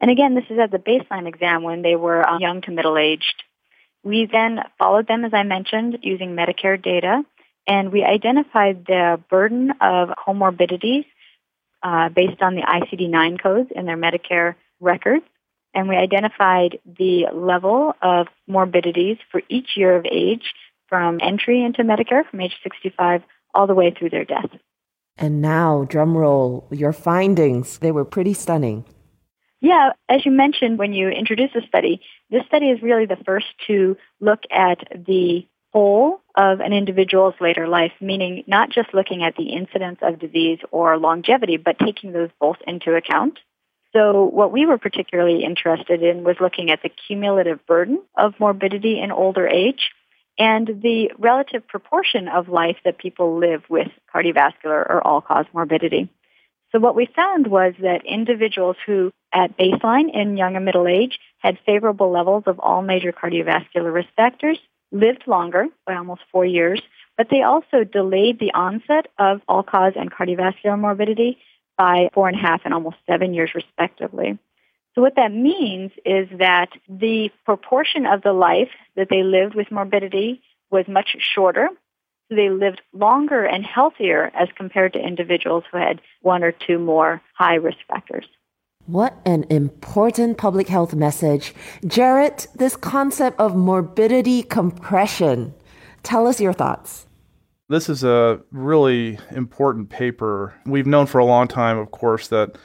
And 0.00 0.10
again, 0.10 0.34
this 0.34 0.44
is 0.50 0.58
at 0.58 0.70
the 0.70 0.78
baseline 0.78 1.26
exam 1.26 1.62
when 1.62 1.82
they 1.82 1.96
were 1.96 2.28
uh, 2.28 2.38
young 2.38 2.60
to 2.62 2.70
middle 2.70 2.98
aged. 2.98 3.42
We 4.02 4.28
then 4.30 4.60
followed 4.78 5.08
them, 5.08 5.24
as 5.24 5.32
I 5.32 5.44
mentioned, 5.44 5.98
using 6.02 6.36
Medicare 6.36 6.80
data, 6.80 7.22
and 7.66 7.90
we 7.90 8.04
identified 8.04 8.84
the 8.86 9.18
burden 9.30 9.72
of 9.80 10.10
comorbidities 10.10 11.06
uh, 11.82 12.10
based 12.10 12.42
on 12.42 12.54
the 12.54 12.62
ICD-9 12.62 13.42
codes 13.42 13.70
in 13.74 13.86
their 13.86 13.96
Medicare 13.96 14.56
records. 14.80 15.24
And 15.72 15.88
we 15.88 15.96
identified 15.96 16.78
the 16.84 17.28
level 17.32 17.94
of 18.02 18.28
morbidities 18.46 19.16
for 19.32 19.40
each 19.48 19.70
year 19.76 19.96
of 19.96 20.06
age 20.10 20.52
from 20.88 21.18
entry 21.22 21.62
into 21.62 21.82
Medicare 21.82 22.28
from 22.28 22.40
age 22.40 22.56
65 22.62 23.22
all 23.54 23.66
the 23.66 23.74
way 23.74 23.90
through 23.96 24.10
their 24.10 24.24
death. 24.24 24.50
And 25.16 25.40
now, 25.40 25.84
drumroll, 25.84 26.64
your 26.70 26.92
findings, 26.92 27.78
they 27.78 27.92
were 27.92 28.04
pretty 28.04 28.34
stunning. 28.34 28.84
Yeah, 29.60 29.92
as 30.08 30.26
you 30.26 30.32
mentioned 30.32 30.78
when 30.78 30.92
you 30.92 31.08
introduced 31.08 31.54
the 31.54 31.62
study, 31.66 32.02
this 32.30 32.44
study 32.46 32.66
is 32.70 32.82
really 32.82 33.06
the 33.06 33.22
first 33.24 33.46
to 33.66 33.96
look 34.20 34.40
at 34.50 34.78
the 35.06 35.46
whole 35.72 36.20
of 36.36 36.60
an 36.60 36.72
individual's 36.72 37.34
later 37.40 37.66
life, 37.66 37.92
meaning 38.00 38.44
not 38.46 38.70
just 38.70 38.92
looking 38.92 39.22
at 39.22 39.36
the 39.36 39.54
incidence 39.54 39.98
of 40.02 40.18
disease 40.18 40.58
or 40.70 40.98
longevity, 40.98 41.56
but 41.56 41.78
taking 41.78 42.12
those 42.12 42.30
both 42.40 42.58
into 42.66 42.94
account. 42.94 43.38
So 43.94 44.24
what 44.24 44.52
we 44.52 44.66
were 44.66 44.78
particularly 44.78 45.44
interested 45.44 46.02
in 46.02 46.24
was 46.24 46.36
looking 46.40 46.70
at 46.70 46.82
the 46.82 46.90
cumulative 46.90 47.64
burden 47.66 48.02
of 48.16 48.34
morbidity 48.38 49.00
in 49.00 49.12
older 49.12 49.46
age 49.46 49.90
and 50.38 50.82
the 50.82 51.12
relative 51.18 51.66
proportion 51.66 52.28
of 52.28 52.48
life 52.48 52.76
that 52.84 52.98
people 52.98 53.38
live 53.38 53.62
with 53.68 53.88
cardiovascular 54.12 54.88
or 54.88 55.06
all-cause 55.06 55.46
morbidity. 55.52 56.08
So 56.72 56.80
what 56.80 56.96
we 56.96 57.06
found 57.14 57.46
was 57.46 57.74
that 57.80 58.04
individuals 58.04 58.76
who 58.84 59.12
at 59.32 59.56
baseline 59.56 60.12
in 60.12 60.36
young 60.36 60.56
and 60.56 60.64
middle 60.64 60.88
age 60.88 61.18
had 61.38 61.58
favorable 61.64 62.10
levels 62.10 62.44
of 62.46 62.58
all 62.58 62.82
major 62.82 63.12
cardiovascular 63.12 63.92
risk 63.92 64.08
factors 64.16 64.58
lived 64.90 65.24
longer 65.26 65.66
by 65.86 65.94
almost 65.94 66.22
four 66.32 66.44
years, 66.44 66.80
but 67.16 67.28
they 67.30 67.42
also 67.42 67.84
delayed 67.84 68.38
the 68.40 68.52
onset 68.54 69.06
of 69.18 69.40
all-cause 69.46 69.92
and 69.96 70.10
cardiovascular 70.10 70.78
morbidity 70.78 71.38
by 71.76 72.08
four 72.12 72.28
and 72.28 72.36
a 72.36 72.40
half 72.40 72.62
and 72.64 72.74
almost 72.74 72.96
seven 73.08 73.34
years 73.34 73.50
respectively. 73.54 74.38
So 74.94 75.02
what 75.02 75.16
that 75.16 75.32
means 75.32 75.90
is 76.04 76.28
that 76.38 76.68
the 76.88 77.30
proportion 77.44 78.06
of 78.06 78.22
the 78.22 78.32
life 78.32 78.70
that 78.96 79.08
they 79.10 79.22
lived 79.22 79.54
with 79.54 79.72
morbidity 79.72 80.40
was 80.70 80.86
much 80.86 81.16
shorter. 81.18 81.68
So 82.28 82.36
they 82.36 82.48
lived 82.48 82.80
longer 82.92 83.44
and 83.44 83.64
healthier 83.64 84.30
as 84.34 84.48
compared 84.56 84.92
to 84.92 85.00
individuals 85.00 85.64
who 85.70 85.78
had 85.78 86.00
one 86.22 86.44
or 86.44 86.52
two 86.52 86.78
more 86.78 87.20
high 87.34 87.56
risk 87.56 87.78
factors. 87.88 88.26
What 88.86 89.16
an 89.24 89.44
important 89.50 90.38
public 90.38 90.68
health 90.68 90.94
message. 90.94 91.54
Jarett, 91.86 92.46
this 92.54 92.76
concept 92.76 93.40
of 93.40 93.56
morbidity 93.56 94.42
compression, 94.42 95.54
tell 96.02 96.26
us 96.26 96.40
your 96.40 96.52
thoughts. 96.52 97.06
This 97.68 97.88
is 97.88 98.04
a 98.04 98.40
really 98.52 99.18
important 99.30 99.88
paper. 99.88 100.54
We've 100.66 100.86
known 100.86 101.06
for 101.06 101.18
a 101.18 101.24
long 101.24 101.48
time, 101.48 101.78
of 101.78 101.90
course, 101.90 102.28
that 102.28 102.58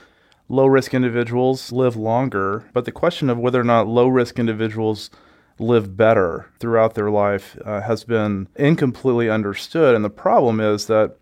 low 0.50 0.66
risk 0.66 0.94
individuals 0.94 1.72
live 1.72 1.96
longer, 1.96 2.70
but 2.74 2.86
the 2.86 2.92
question 2.92 3.30
of 3.30 3.38
whether 3.38 3.62
or 3.62 3.64
not 3.64 3.88
low 3.88 4.08
risk 4.08 4.40
individuals 4.40 5.12
live 5.60 5.96
better 5.96 6.50
throughout 6.60 6.96
their 6.96 7.12
life 7.12 7.58
uh, 7.64 7.82
has 7.82 8.04
been 8.04 8.48
incompletely 8.56 9.30
understood. 9.30 9.94
And 9.94 10.04
the 10.04 10.10
problem 10.10 10.60
is 10.60 10.88
that 10.88 11.18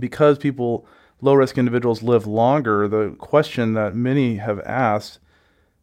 because 0.00 0.38
people, 0.38 0.86
low 1.20 1.34
risk 1.34 1.56
individuals, 1.56 2.02
live 2.02 2.26
longer, 2.26 2.88
the 2.88 3.14
question 3.18 3.74
that 3.74 3.94
many 3.94 4.36
have 4.36 4.60
asked 4.60 5.20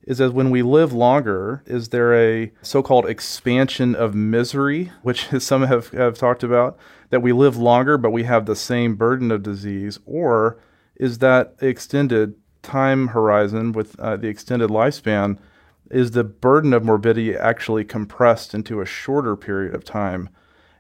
is 0.06 0.18
that 0.18 0.34
when 0.34 0.50
we 0.50 0.62
live 0.62 0.92
longer, 0.92 1.64
is 1.66 1.90
there 1.90 2.14
a 2.14 2.52
so 2.62 2.84
called 2.84 3.06
expansion 3.06 3.96
of 3.96 4.14
misery, 4.14 4.92
which 5.02 5.30
some 5.40 5.64
have, 5.64 5.90
have 5.92 6.18
talked 6.18 6.44
about, 6.44 6.78
that 7.10 7.22
we 7.22 7.32
live 7.32 7.56
longer 7.56 7.98
but 7.98 8.12
we 8.12 8.24
have 8.24 8.46
the 8.46 8.56
same 8.56 8.96
burden 8.96 9.32
of 9.32 9.44
disease? 9.44 10.00
Or 10.06 10.60
is 10.96 11.20
that 11.20 11.56
extended 11.62 12.36
time 12.64 13.10
horizon 13.10 13.72
with 13.72 14.00
uh, 14.00 14.18
the 14.18 14.28
extended 14.28 14.70
lifespan 14.70 15.38
is 15.92 16.12
the 16.12 16.24
burden 16.24 16.74
of 16.74 16.84
morbidity 16.84 17.36
actually 17.36 17.84
compressed 17.84 18.56
into 18.56 18.82
a 18.82 18.86
shorter 18.86 19.36
period 19.36 19.76
of 19.76 19.84
time. 19.84 20.30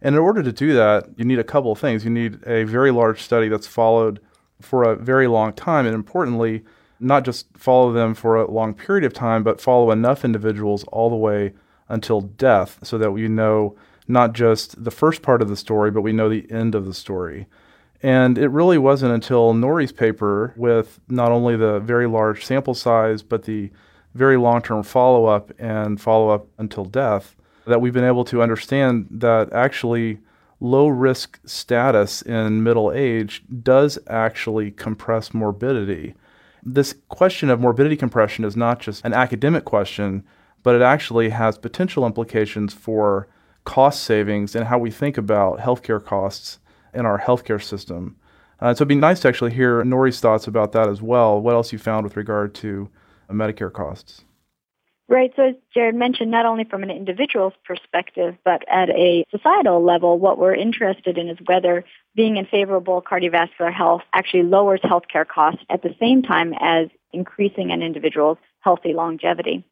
And 0.01 0.15
in 0.15 0.21
order 0.21 0.41
to 0.41 0.51
do 0.51 0.73
that, 0.73 1.07
you 1.17 1.23
need 1.23 1.39
a 1.39 1.43
couple 1.43 1.71
of 1.71 1.79
things. 1.79 2.03
You 2.03 2.09
need 2.09 2.39
a 2.47 2.63
very 2.63 2.91
large 2.91 3.21
study 3.21 3.47
that's 3.47 3.67
followed 3.67 4.19
for 4.59 4.83
a 4.83 4.95
very 4.95 5.27
long 5.27 5.53
time, 5.53 5.85
and 5.85 5.93
importantly, 5.93 6.63
not 6.99 7.23
just 7.23 7.47
follow 7.57 7.91
them 7.91 8.13
for 8.13 8.35
a 8.35 8.49
long 8.49 8.73
period 8.73 9.03
of 9.03 9.13
time, 9.13 9.43
but 9.43 9.61
follow 9.61 9.91
enough 9.91 10.25
individuals 10.25 10.83
all 10.85 11.09
the 11.09 11.15
way 11.15 11.53
until 11.89 12.21
death 12.21 12.79
so 12.81 12.97
that 12.97 13.11
we 13.11 13.27
know 13.27 13.75
not 14.07 14.33
just 14.33 14.83
the 14.83 14.91
first 14.91 15.21
part 15.21 15.41
of 15.41 15.49
the 15.49 15.55
story, 15.55 15.91
but 15.91 16.01
we 16.01 16.13
know 16.13 16.29
the 16.29 16.49
end 16.51 16.75
of 16.75 16.85
the 16.85 16.93
story. 16.93 17.45
And 18.03 18.37
it 18.37 18.49
really 18.49 18.77
wasn't 18.77 19.13
until 19.13 19.53
Nori's 19.53 19.93
paper, 19.93 20.53
with 20.57 20.99
not 21.07 21.31
only 21.31 21.55
the 21.55 21.79
very 21.79 22.05
large 22.05 22.45
sample 22.45 22.73
size, 22.73 23.23
but 23.23 23.43
the 23.43 23.71
very 24.13 24.35
long 24.35 24.61
term 24.61 24.83
follow 24.83 25.25
up 25.25 25.51
and 25.57 25.99
follow 25.99 26.29
up 26.29 26.47
until 26.57 26.83
death, 26.83 27.35
that 27.65 27.79
we've 27.79 27.93
been 27.93 28.03
able 28.03 28.25
to 28.25 28.43
understand 28.43 29.07
that 29.09 29.51
actually 29.53 30.19
low 30.59 30.87
risk 30.87 31.39
status 31.45 32.21
in 32.21 32.61
middle 32.61 32.91
age 32.91 33.43
does 33.63 33.97
actually 34.07 34.71
compress 34.71 35.33
morbidity. 35.33 36.13
This 36.61 36.95
question 37.07 37.49
of 37.49 37.59
morbidity 37.59 37.95
compression 37.97 38.43
is 38.43 38.55
not 38.55 38.79
just 38.79 39.03
an 39.05 39.13
academic 39.13 39.65
question, 39.65 40.23
but 40.61 40.75
it 40.75 40.81
actually 40.81 41.29
has 41.29 41.57
potential 41.57 42.05
implications 42.05 42.73
for 42.73 43.27
cost 43.63 44.03
savings 44.03 44.55
and 44.55 44.67
how 44.67 44.77
we 44.77 44.91
think 44.91 45.17
about 45.17 45.59
healthcare 45.59 46.03
costs 46.03 46.59
in 46.93 47.05
our 47.05 47.19
healthcare 47.19 47.61
system. 47.61 48.15
Uh, 48.59 48.73
so 48.73 48.77
it'd 48.77 48.87
be 48.87 48.95
nice 48.95 49.19
to 49.21 49.27
actually 49.27 49.53
hear 49.53 49.83
Nori's 49.83 50.19
thoughts 50.19 50.47
about 50.47 50.71
that 50.71 50.87
as 50.87 51.01
well. 51.01 51.39
What 51.41 51.53
else 51.53 51.73
you 51.73 51.79
found 51.79 52.05
with 52.05 52.15
regard 52.15 52.53
to 52.55 52.89
uh, 53.29 53.33
Medicare 53.33 53.71
costs? 53.71 54.23
Right. 55.09 55.33
So 55.35 55.49
as 55.49 55.55
Jarett 55.73 55.95
mentioned, 55.95 56.31
not 56.31 56.45
only 56.45 56.63
from 56.63 56.81
an 56.81 56.89
individual's 56.89 57.53
perspective, 57.65 58.35
but 58.45 58.63
at 58.69 58.89
a 58.89 59.25
societal 59.31 59.83
level, 59.83 60.17
what 60.17 60.37
we're 60.37 60.55
interested 60.55 61.17
in 61.17 61.27
is 61.27 61.37
whether 61.45 61.83
being 62.15 62.37
in 62.37 62.45
favorable 62.45 63.01
cardiovascular 63.01 63.73
health 63.73 64.01
actually 64.13 64.43
lowers 64.43 64.79
healthcare 64.81 65.27
costs 65.27 65.61
at 65.69 65.81
the 65.81 65.93
same 65.99 66.23
time 66.23 66.53
as 66.59 66.87
increasing 67.11 67.71
an 67.71 67.81
individual's 67.81 68.37
healthy 68.61 68.93
longevity. 68.93 69.65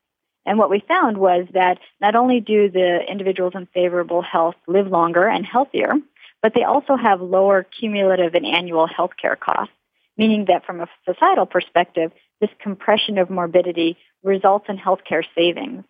And 0.45 0.57
what 0.57 0.69
we 0.69 0.83
found 0.85 1.17
was 1.17 1.47
that 1.53 1.77
not 2.01 2.15
only 2.15 2.39
do 2.39 2.69
the 2.69 2.99
individuals 3.09 3.53
in 3.55 3.67
favorable 3.67 4.21
health 4.21 4.55
live 4.67 4.87
longer 4.87 5.27
and 5.27 5.45
healthier, 5.45 5.93
but 6.41 6.53
they 6.55 6.63
also 6.63 6.95
have 6.95 7.21
lower 7.21 7.63
cumulative 7.63 8.33
and 8.33 8.45
annual 8.45 8.87
healthcare 8.87 9.39
costs, 9.39 9.73
meaning 10.17 10.45
that 10.47 10.65
from 10.65 10.81
a 10.81 10.87
societal 11.05 11.45
perspective, 11.45 12.11
this 12.39 12.49
compression 12.61 13.17
of 13.17 13.29
morbidity 13.29 13.97
results 14.23 14.65
in 14.69 14.77
healthcare 14.77 15.23
savings. 15.35 15.83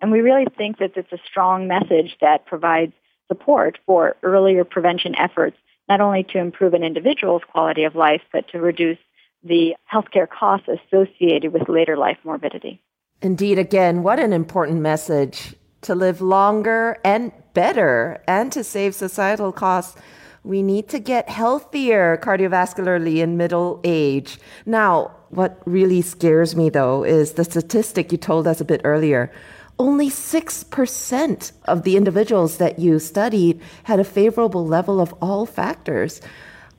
And 0.00 0.12
we 0.12 0.20
really 0.20 0.46
think 0.56 0.78
that 0.78 0.96
it's 0.96 1.12
a 1.12 1.18
strong 1.28 1.68
message 1.68 2.16
that 2.20 2.46
provides 2.46 2.92
support 3.26 3.78
for 3.84 4.16
earlier 4.22 4.64
prevention 4.64 5.14
efforts, 5.16 5.56
not 5.88 6.00
only 6.00 6.22
to 6.22 6.38
improve 6.38 6.74
an 6.74 6.84
individual's 6.84 7.42
quality 7.50 7.84
of 7.84 7.94
life, 7.94 8.22
but 8.32 8.48
to 8.48 8.58
reduce 8.58 8.98
the 9.42 9.74
healthcare 9.92 10.28
costs 10.28 10.68
associated 10.68 11.52
with 11.52 11.68
later 11.68 11.96
life 11.96 12.18
morbidity. 12.24 12.80
Indeed, 13.20 13.58
again, 13.58 14.02
what 14.02 14.18
an 14.18 14.32
important 14.32 14.80
message 14.80 15.54
to 15.82 15.94
live 15.94 16.20
longer 16.20 16.98
and 17.04 17.32
better 17.54 18.22
and 18.26 18.52
to 18.52 18.64
save 18.64 18.94
societal 18.94 19.52
costs. 19.52 20.00
We 20.44 20.62
need 20.62 20.88
to 20.88 20.98
get 20.98 21.28
healthier 21.28 22.16
cardiovascularly 22.22 23.16
in 23.18 23.36
middle 23.36 23.80
age. 23.84 24.38
Now, 24.64 25.16
what 25.30 25.60
really 25.66 26.02
scares 26.02 26.56
me 26.56 26.70
though 26.70 27.04
is 27.04 27.32
the 27.32 27.44
statistic 27.44 28.12
you 28.12 28.18
told 28.18 28.46
us 28.46 28.60
a 28.60 28.64
bit 28.64 28.80
earlier. 28.84 29.30
Only 29.78 30.10
6% 30.10 31.52
of 31.64 31.82
the 31.84 31.96
individuals 31.96 32.56
that 32.58 32.78
you 32.80 32.98
studied 32.98 33.60
had 33.84 34.00
a 34.00 34.04
favorable 34.04 34.66
level 34.66 35.00
of 35.00 35.14
all 35.22 35.46
factors. 35.46 36.20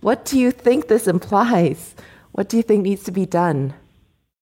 What 0.02 0.26
do 0.26 0.38
you 0.38 0.52
think 0.52 0.88
this 0.88 1.08
implies? 1.08 1.96
What 2.34 2.50
do 2.50 2.58
you 2.58 2.64
think 2.64 2.84
needs 2.84 3.04
to 3.04 3.12
be 3.12 3.26
done? 3.26 3.74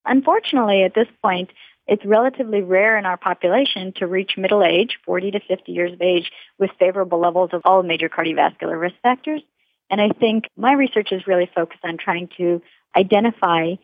Unfortunately, 0.05 0.83
at 0.83 0.95
this 0.95 1.07
point, 1.21 1.51
it's 1.87 2.05
relatively 2.05 2.61
rare 2.61 2.97
in 2.97 3.05
our 3.05 3.17
population 3.17 3.93
to 3.97 4.07
reach 4.07 4.37
middle 4.37 4.63
age, 4.63 4.97
40 5.05 5.31
to 5.31 5.39
50 5.39 5.71
years 5.71 5.93
of 5.93 6.01
age, 6.01 6.31
with 6.59 6.71
favorable 6.77 7.19
levels 7.19 7.51
of 7.53 7.61
all 7.65 7.81
major 7.83 8.09
cardiovascular 8.09 8.79
risk 8.79 8.95
factors. 9.01 9.41
And 9.89 10.01
I 10.01 10.09
think 10.09 10.45
my 10.57 10.73
research 10.73 11.11
is 11.11 11.27
really 11.27 11.49
focused 11.53 11.83
on 11.83 11.97
trying 11.97 12.29
to 12.37 12.61
identify 12.95 13.75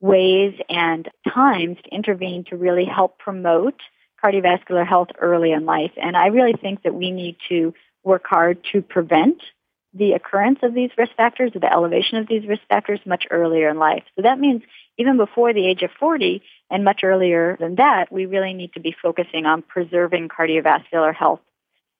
ways 0.00 0.54
and 0.70 1.08
times 1.28 1.76
to 1.84 1.94
intervene 1.94 2.44
to 2.44 2.56
really 2.56 2.86
help 2.86 3.18
promote 3.18 3.78
cardiovascular 4.24 4.86
health 4.86 5.08
early 5.18 5.52
in 5.52 5.66
life. 5.66 5.92
And 5.96 6.16
I 6.16 6.28
really 6.28 6.54
think 6.54 6.82
that 6.82 6.94
we 6.94 7.10
need 7.10 7.36
to 7.50 7.74
work 8.02 8.24
hard 8.26 8.64
to 8.72 8.80
prevent 8.80 9.42
the 9.92 10.12
occurrence 10.12 10.60
of 10.62 10.74
these 10.74 10.90
risk 10.96 11.12
factors 11.16 11.52
or 11.54 11.60
the 11.60 11.72
elevation 11.72 12.18
of 12.18 12.28
these 12.28 12.46
risk 12.46 12.62
factors 12.68 13.00
much 13.04 13.26
earlier 13.30 13.68
in 13.68 13.78
life. 13.78 14.04
So 14.16 14.22
that 14.22 14.38
means 14.38 14.62
even 14.98 15.16
before 15.16 15.52
the 15.52 15.66
age 15.66 15.82
of 15.82 15.90
40 15.98 16.42
and 16.70 16.84
much 16.84 17.00
earlier 17.02 17.56
than 17.58 17.76
that, 17.76 18.12
we 18.12 18.26
really 18.26 18.52
need 18.52 18.72
to 18.74 18.80
be 18.80 18.94
focusing 19.02 19.46
on 19.46 19.62
preserving 19.62 20.28
cardiovascular 20.28 21.14
health 21.14 21.40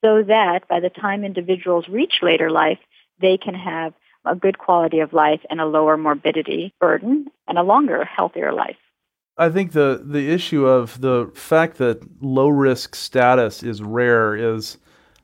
so 0.04 0.23
that 0.23 0.68
by 0.68 0.80
the 0.80 0.90
time 0.90 1.25
individuals 1.25 1.88
reach 1.88 2.20
later 2.23 2.50
life, 2.50 2.78
they 3.20 3.37
can 3.37 3.54
have 3.54 3.92
a 4.25 4.37
good 4.37 4.59
quality 4.59 5.00
of 5.00 5.12
life 5.12 5.40
and 5.50 5.61
a 5.61 5.66
lower 5.66 5.97
morbidity 5.97 6.75
burden 6.80 7.26
and 7.49 7.59
a 7.59 7.62
longer, 7.62 8.04
healthier 8.04 8.52
life. 8.52 8.76
I 9.37 9.49
think 9.49 9.73
the, 9.73 10.02
the 10.04 10.30
issue 10.30 10.66
of 10.66 11.00
the 11.00 11.30
fact 11.35 11.78
that 11.78 12.02
low 12.23 12.49
risk 12.49 12.94
status 12.94 13.62
is 13.62 13.82
rare 13.82 14.35
is 14.35 14.76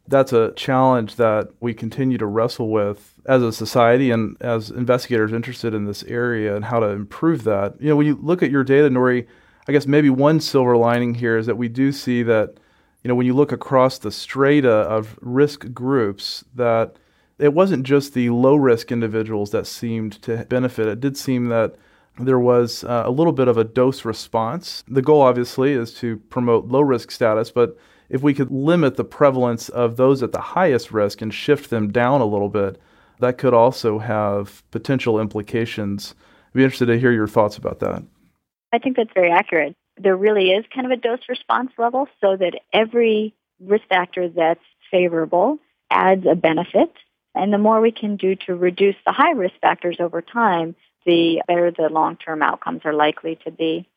that's 0.09 0.33
a 0.33 0.53
challenge 0.57 1.17
that 1.17 1.49
we 1.61 1.75
continue 1.75 2.19
to 2.19 2.27
wrestle 2.27 2.71
with 2.71 3.15
as 3.27 3.43
a 3.43 3.53
society 3.53 4.11
and 4.11 4.37
as 4.41 4.71
investigators 4.71 5.33
interested 5.33 5.75
in 5.75 5.85
this 5.85 6.03
area 6.05 6.55
and 6.55 6.65
how 6.65 6.81
to 6.81 6.87
improve 6.89 7.45
that. 7.45 7.81
You 7.81 7.89
know, 7.89 7.97
when 7.97 8.07
you 8.07 8.19
look 8.23 8.43
at 8.43 8.51
your 8.51 8.65
data, 8.65 8.89
Nori, 8.89 9.27
I 9.69 9.73
guess 9.73 9.87
maybe 9.87 10.11
one 10.11 10.41
silver 10.41 10.77
lining 10.77 11.15
here 11.15 11.37
is 11.37 11.47
that 11.47 11.57
we 11.57 11.69
do 11.69 11.91
see 11.91 12.23
that, 12.23 12.55
you 13.03 13.09
know, 13.09 13.15
when 13.15 13.27
you 13.27 13.35
look 13.35 13.53
across 13.53 13.99
the 13.99 14.13
strata 14.13 14.71
of 14.71 15.19
risk 15.21 15.73
groups, 15.73 16.45
that 16.55 16.97
it 17.39 17.53
wasn't 17.53 17.85
just 17.85 18.15
the 18.15 18.31
low 18.31 18.55
risk 18.55 18.93
individuals 18.93 19.51
that 19.51 19.67
seemed 19.67 20.23
to 20.23 20.45
benefit. 20.49 20.87
It 20.87 21.01
did 21.01 21.17
seem 21.17 21.47
that 21.49 21.75
there 22.19 22.39
was 22.39 22.85
uh, 22.85 23.03
a 23.05 23.11
little 23.11 23.33
bit 23.33 23.49
of 23.49 23.59
a 23.59 23.65
dose 23.65 24.05
response. 24.05 24.85
The 24.89 25.03
goal, 25.03 25.21
obviously, 25.21 25.73
is 25.73 25.93
to 25.95 26.17
promote 26.31 26.69
low 26.69 26.81
risk 26.81 27.11
status, 27.11 27.51
but 27.51 27.77
if 28.09 28.23
we 28.23 28.35
could 28.35 28.51
limit 28.51 28.97
the 28.97 29.05
prevalence 29.05 29.69
of 29.69 29.97
those 29.97 30.23
at 30.23 30.33
the 30.33 30.41
highest 30.41 30.93
risk 30.93 31.21
and 31.21 31.33
shift 31.33 31.71
them 31.71 31.91
down 31.91 32.21
a 32.21 32.27
little 32.27 32.49
bit, 32.49 32.81
that 33.19 33.39
could 33.39 33.55
also 33.55 33.99
have 33.99 34.63
potential 34.71 35.21
implications. 35.21 36.15
I'd 36.49 36.55
be 36.55 36.65
interested 36.65 36.87
to 36.87 36.99
hear 36.99 37.13
your 37.13 37.29
thoughts 37.29 37.57
about 37.57 37.81
that. 37.81 38.03
I 38.73 38.79
think 38.79 38.97
that's 38.97 39.13
very 39.15 39.31
accurate. 39.31 39.75
There 39.97 40.17
really 40.17 40.51
is 40.51 40.65
kind 40.75 40.87
of 40.87 40.93
a 40.93 41.01
dose 41.01 41.29
response 41.29 41.71
level 41.79 42.09
so 42.21 42.37
that 42.37 42.61
every 42.73 43.35
risk 43.61 43.87
factor 43.89 44.29
that's 44.29 44.61
favorable 44.91 45.59
adds 45.91 46.27
a 46.27 46.35
benefit. 46.35 46.93
And 47.35 47.53
the 47.53 47.59
more 47.59 47.81
we 47.81 47.93
can 47.93 48.17
do 48.17 48.35
to 48.47 48.55
reduce 48.55 48.97
the 49.05 49.13
high 49.13 49.33
risk 49.33 49.55
factors 49.61 49.97
over 50.01 50.21
time, 50.23 50.75
the 51.05 51.43
better 51.47 51.71
the 51.71 51.89
long 51.89 52.17
term 52.17 52.43
outcomes 52.43 52.83
are 52.85 52.93
likely 52.93 53.39
to 53.45 53.51
be. 53.51 53.89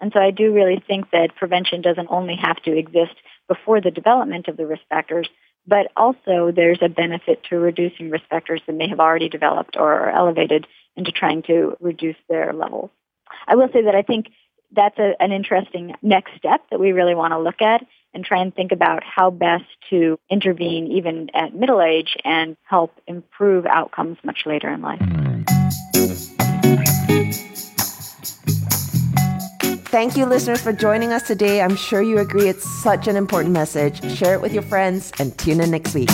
And 0.00 0.12
so 0.12 0.20
I 0.20 0.30
do 0.30 0.52
really 0.52 0.82
think 0.86 1.10
that 1.10 1.36
prevention 1.36 1.80
doesn't 1.80 2.08
only 2.10 2.36
have 2.36 2.56
to 2.62 2.76
exist 2.76 3.14
before 3.48 3.80
the 3.80 3.90
development 3.90 4.48
of 4.48 4.56
the 4.56 4.66
risk 4.66 4.82
factors, 4.88 5.28
but 5.66 5.90
also 5.96 6.52
there's 6.54 6.78
a 6.82 6.88
benefit 6.88 7.42
to 7.50 7.56
reducing 7.56 8.10
risk 8.10 8.24
factors 8.28 8.60
that 8.66 8.74
may 8.74 8.88
have 8.88 9.00
already 9.00 9.28
developed 9.28 9.76
or 9.76 9.92
are 9.92 10.10
elevated 10.10 10.66
into 10.96 11.12
trying 11.12 11.42
to 11.42 11.76
reduce 11.80 12.16
their 12.28 12.52
levels. 12.52 12.90
I 13.46 13.56
will 13.56 13.68
say 13.72 13.82
that 13.82 13.94
I 13.94 14.02
think 14.02 14.26
that's 14.72 14.98
a, 14.98 15.14
an 15.20 15.32
interesting 15.32 15.94
next 16.02 16.36
step 16.36 16.62
that 16.70 16.80
we 16.80 16.92
really 16.92 17.14
want 17.14 17.32
to 17.32 17.38
look 17.38 17.60
at 17.60 17.84
and 18.14 18.24
try 18.24 18.40
and 18.40 18.54
think 18.54 18.72
about 18.72 19.02
how 19.04 19.30
best 19.30 19.64
to 19.90 20.18
intervene 20.30 20.86
even 20.88 21.30
at 21.34 21.54
middle 21.54 21.82
age 21.82 22.16
and 22.24 22.56
help 22.64 22.92
improve 23.06 23.66
outcomes 23.66 24.16
much 24.24 24.44
later 24.46 24.70
in 24.70 24.80
life. 24.80 25.00
Mm-hmm. 25.00 25.55
Thank 29.96 30.14
you, 30.14 30.26
listeners, 30.26 30.60
for 30.60 30.74
joining 30.74 31.14
us 31.14 31.22
today. 31.22 31.62
I'm 31.62 31.74
sure 31.74 32.02
you 32.02 32.18
agree 32.18 32.50
it's 32.50 32.68
such 32.82 33.08
an 33.08 33.16
important 33.16 33.54
message. 33.54 34.04
Share 34.14 34.34
it 34.34 34.42
with 34.42 34.52
your 34.52 34.62
friends 34.62 35.10
and 35.18 35.36
tune 35.38 35.58
in 35.58 35.70
next 35.70 35.94
week. 35.94 36.10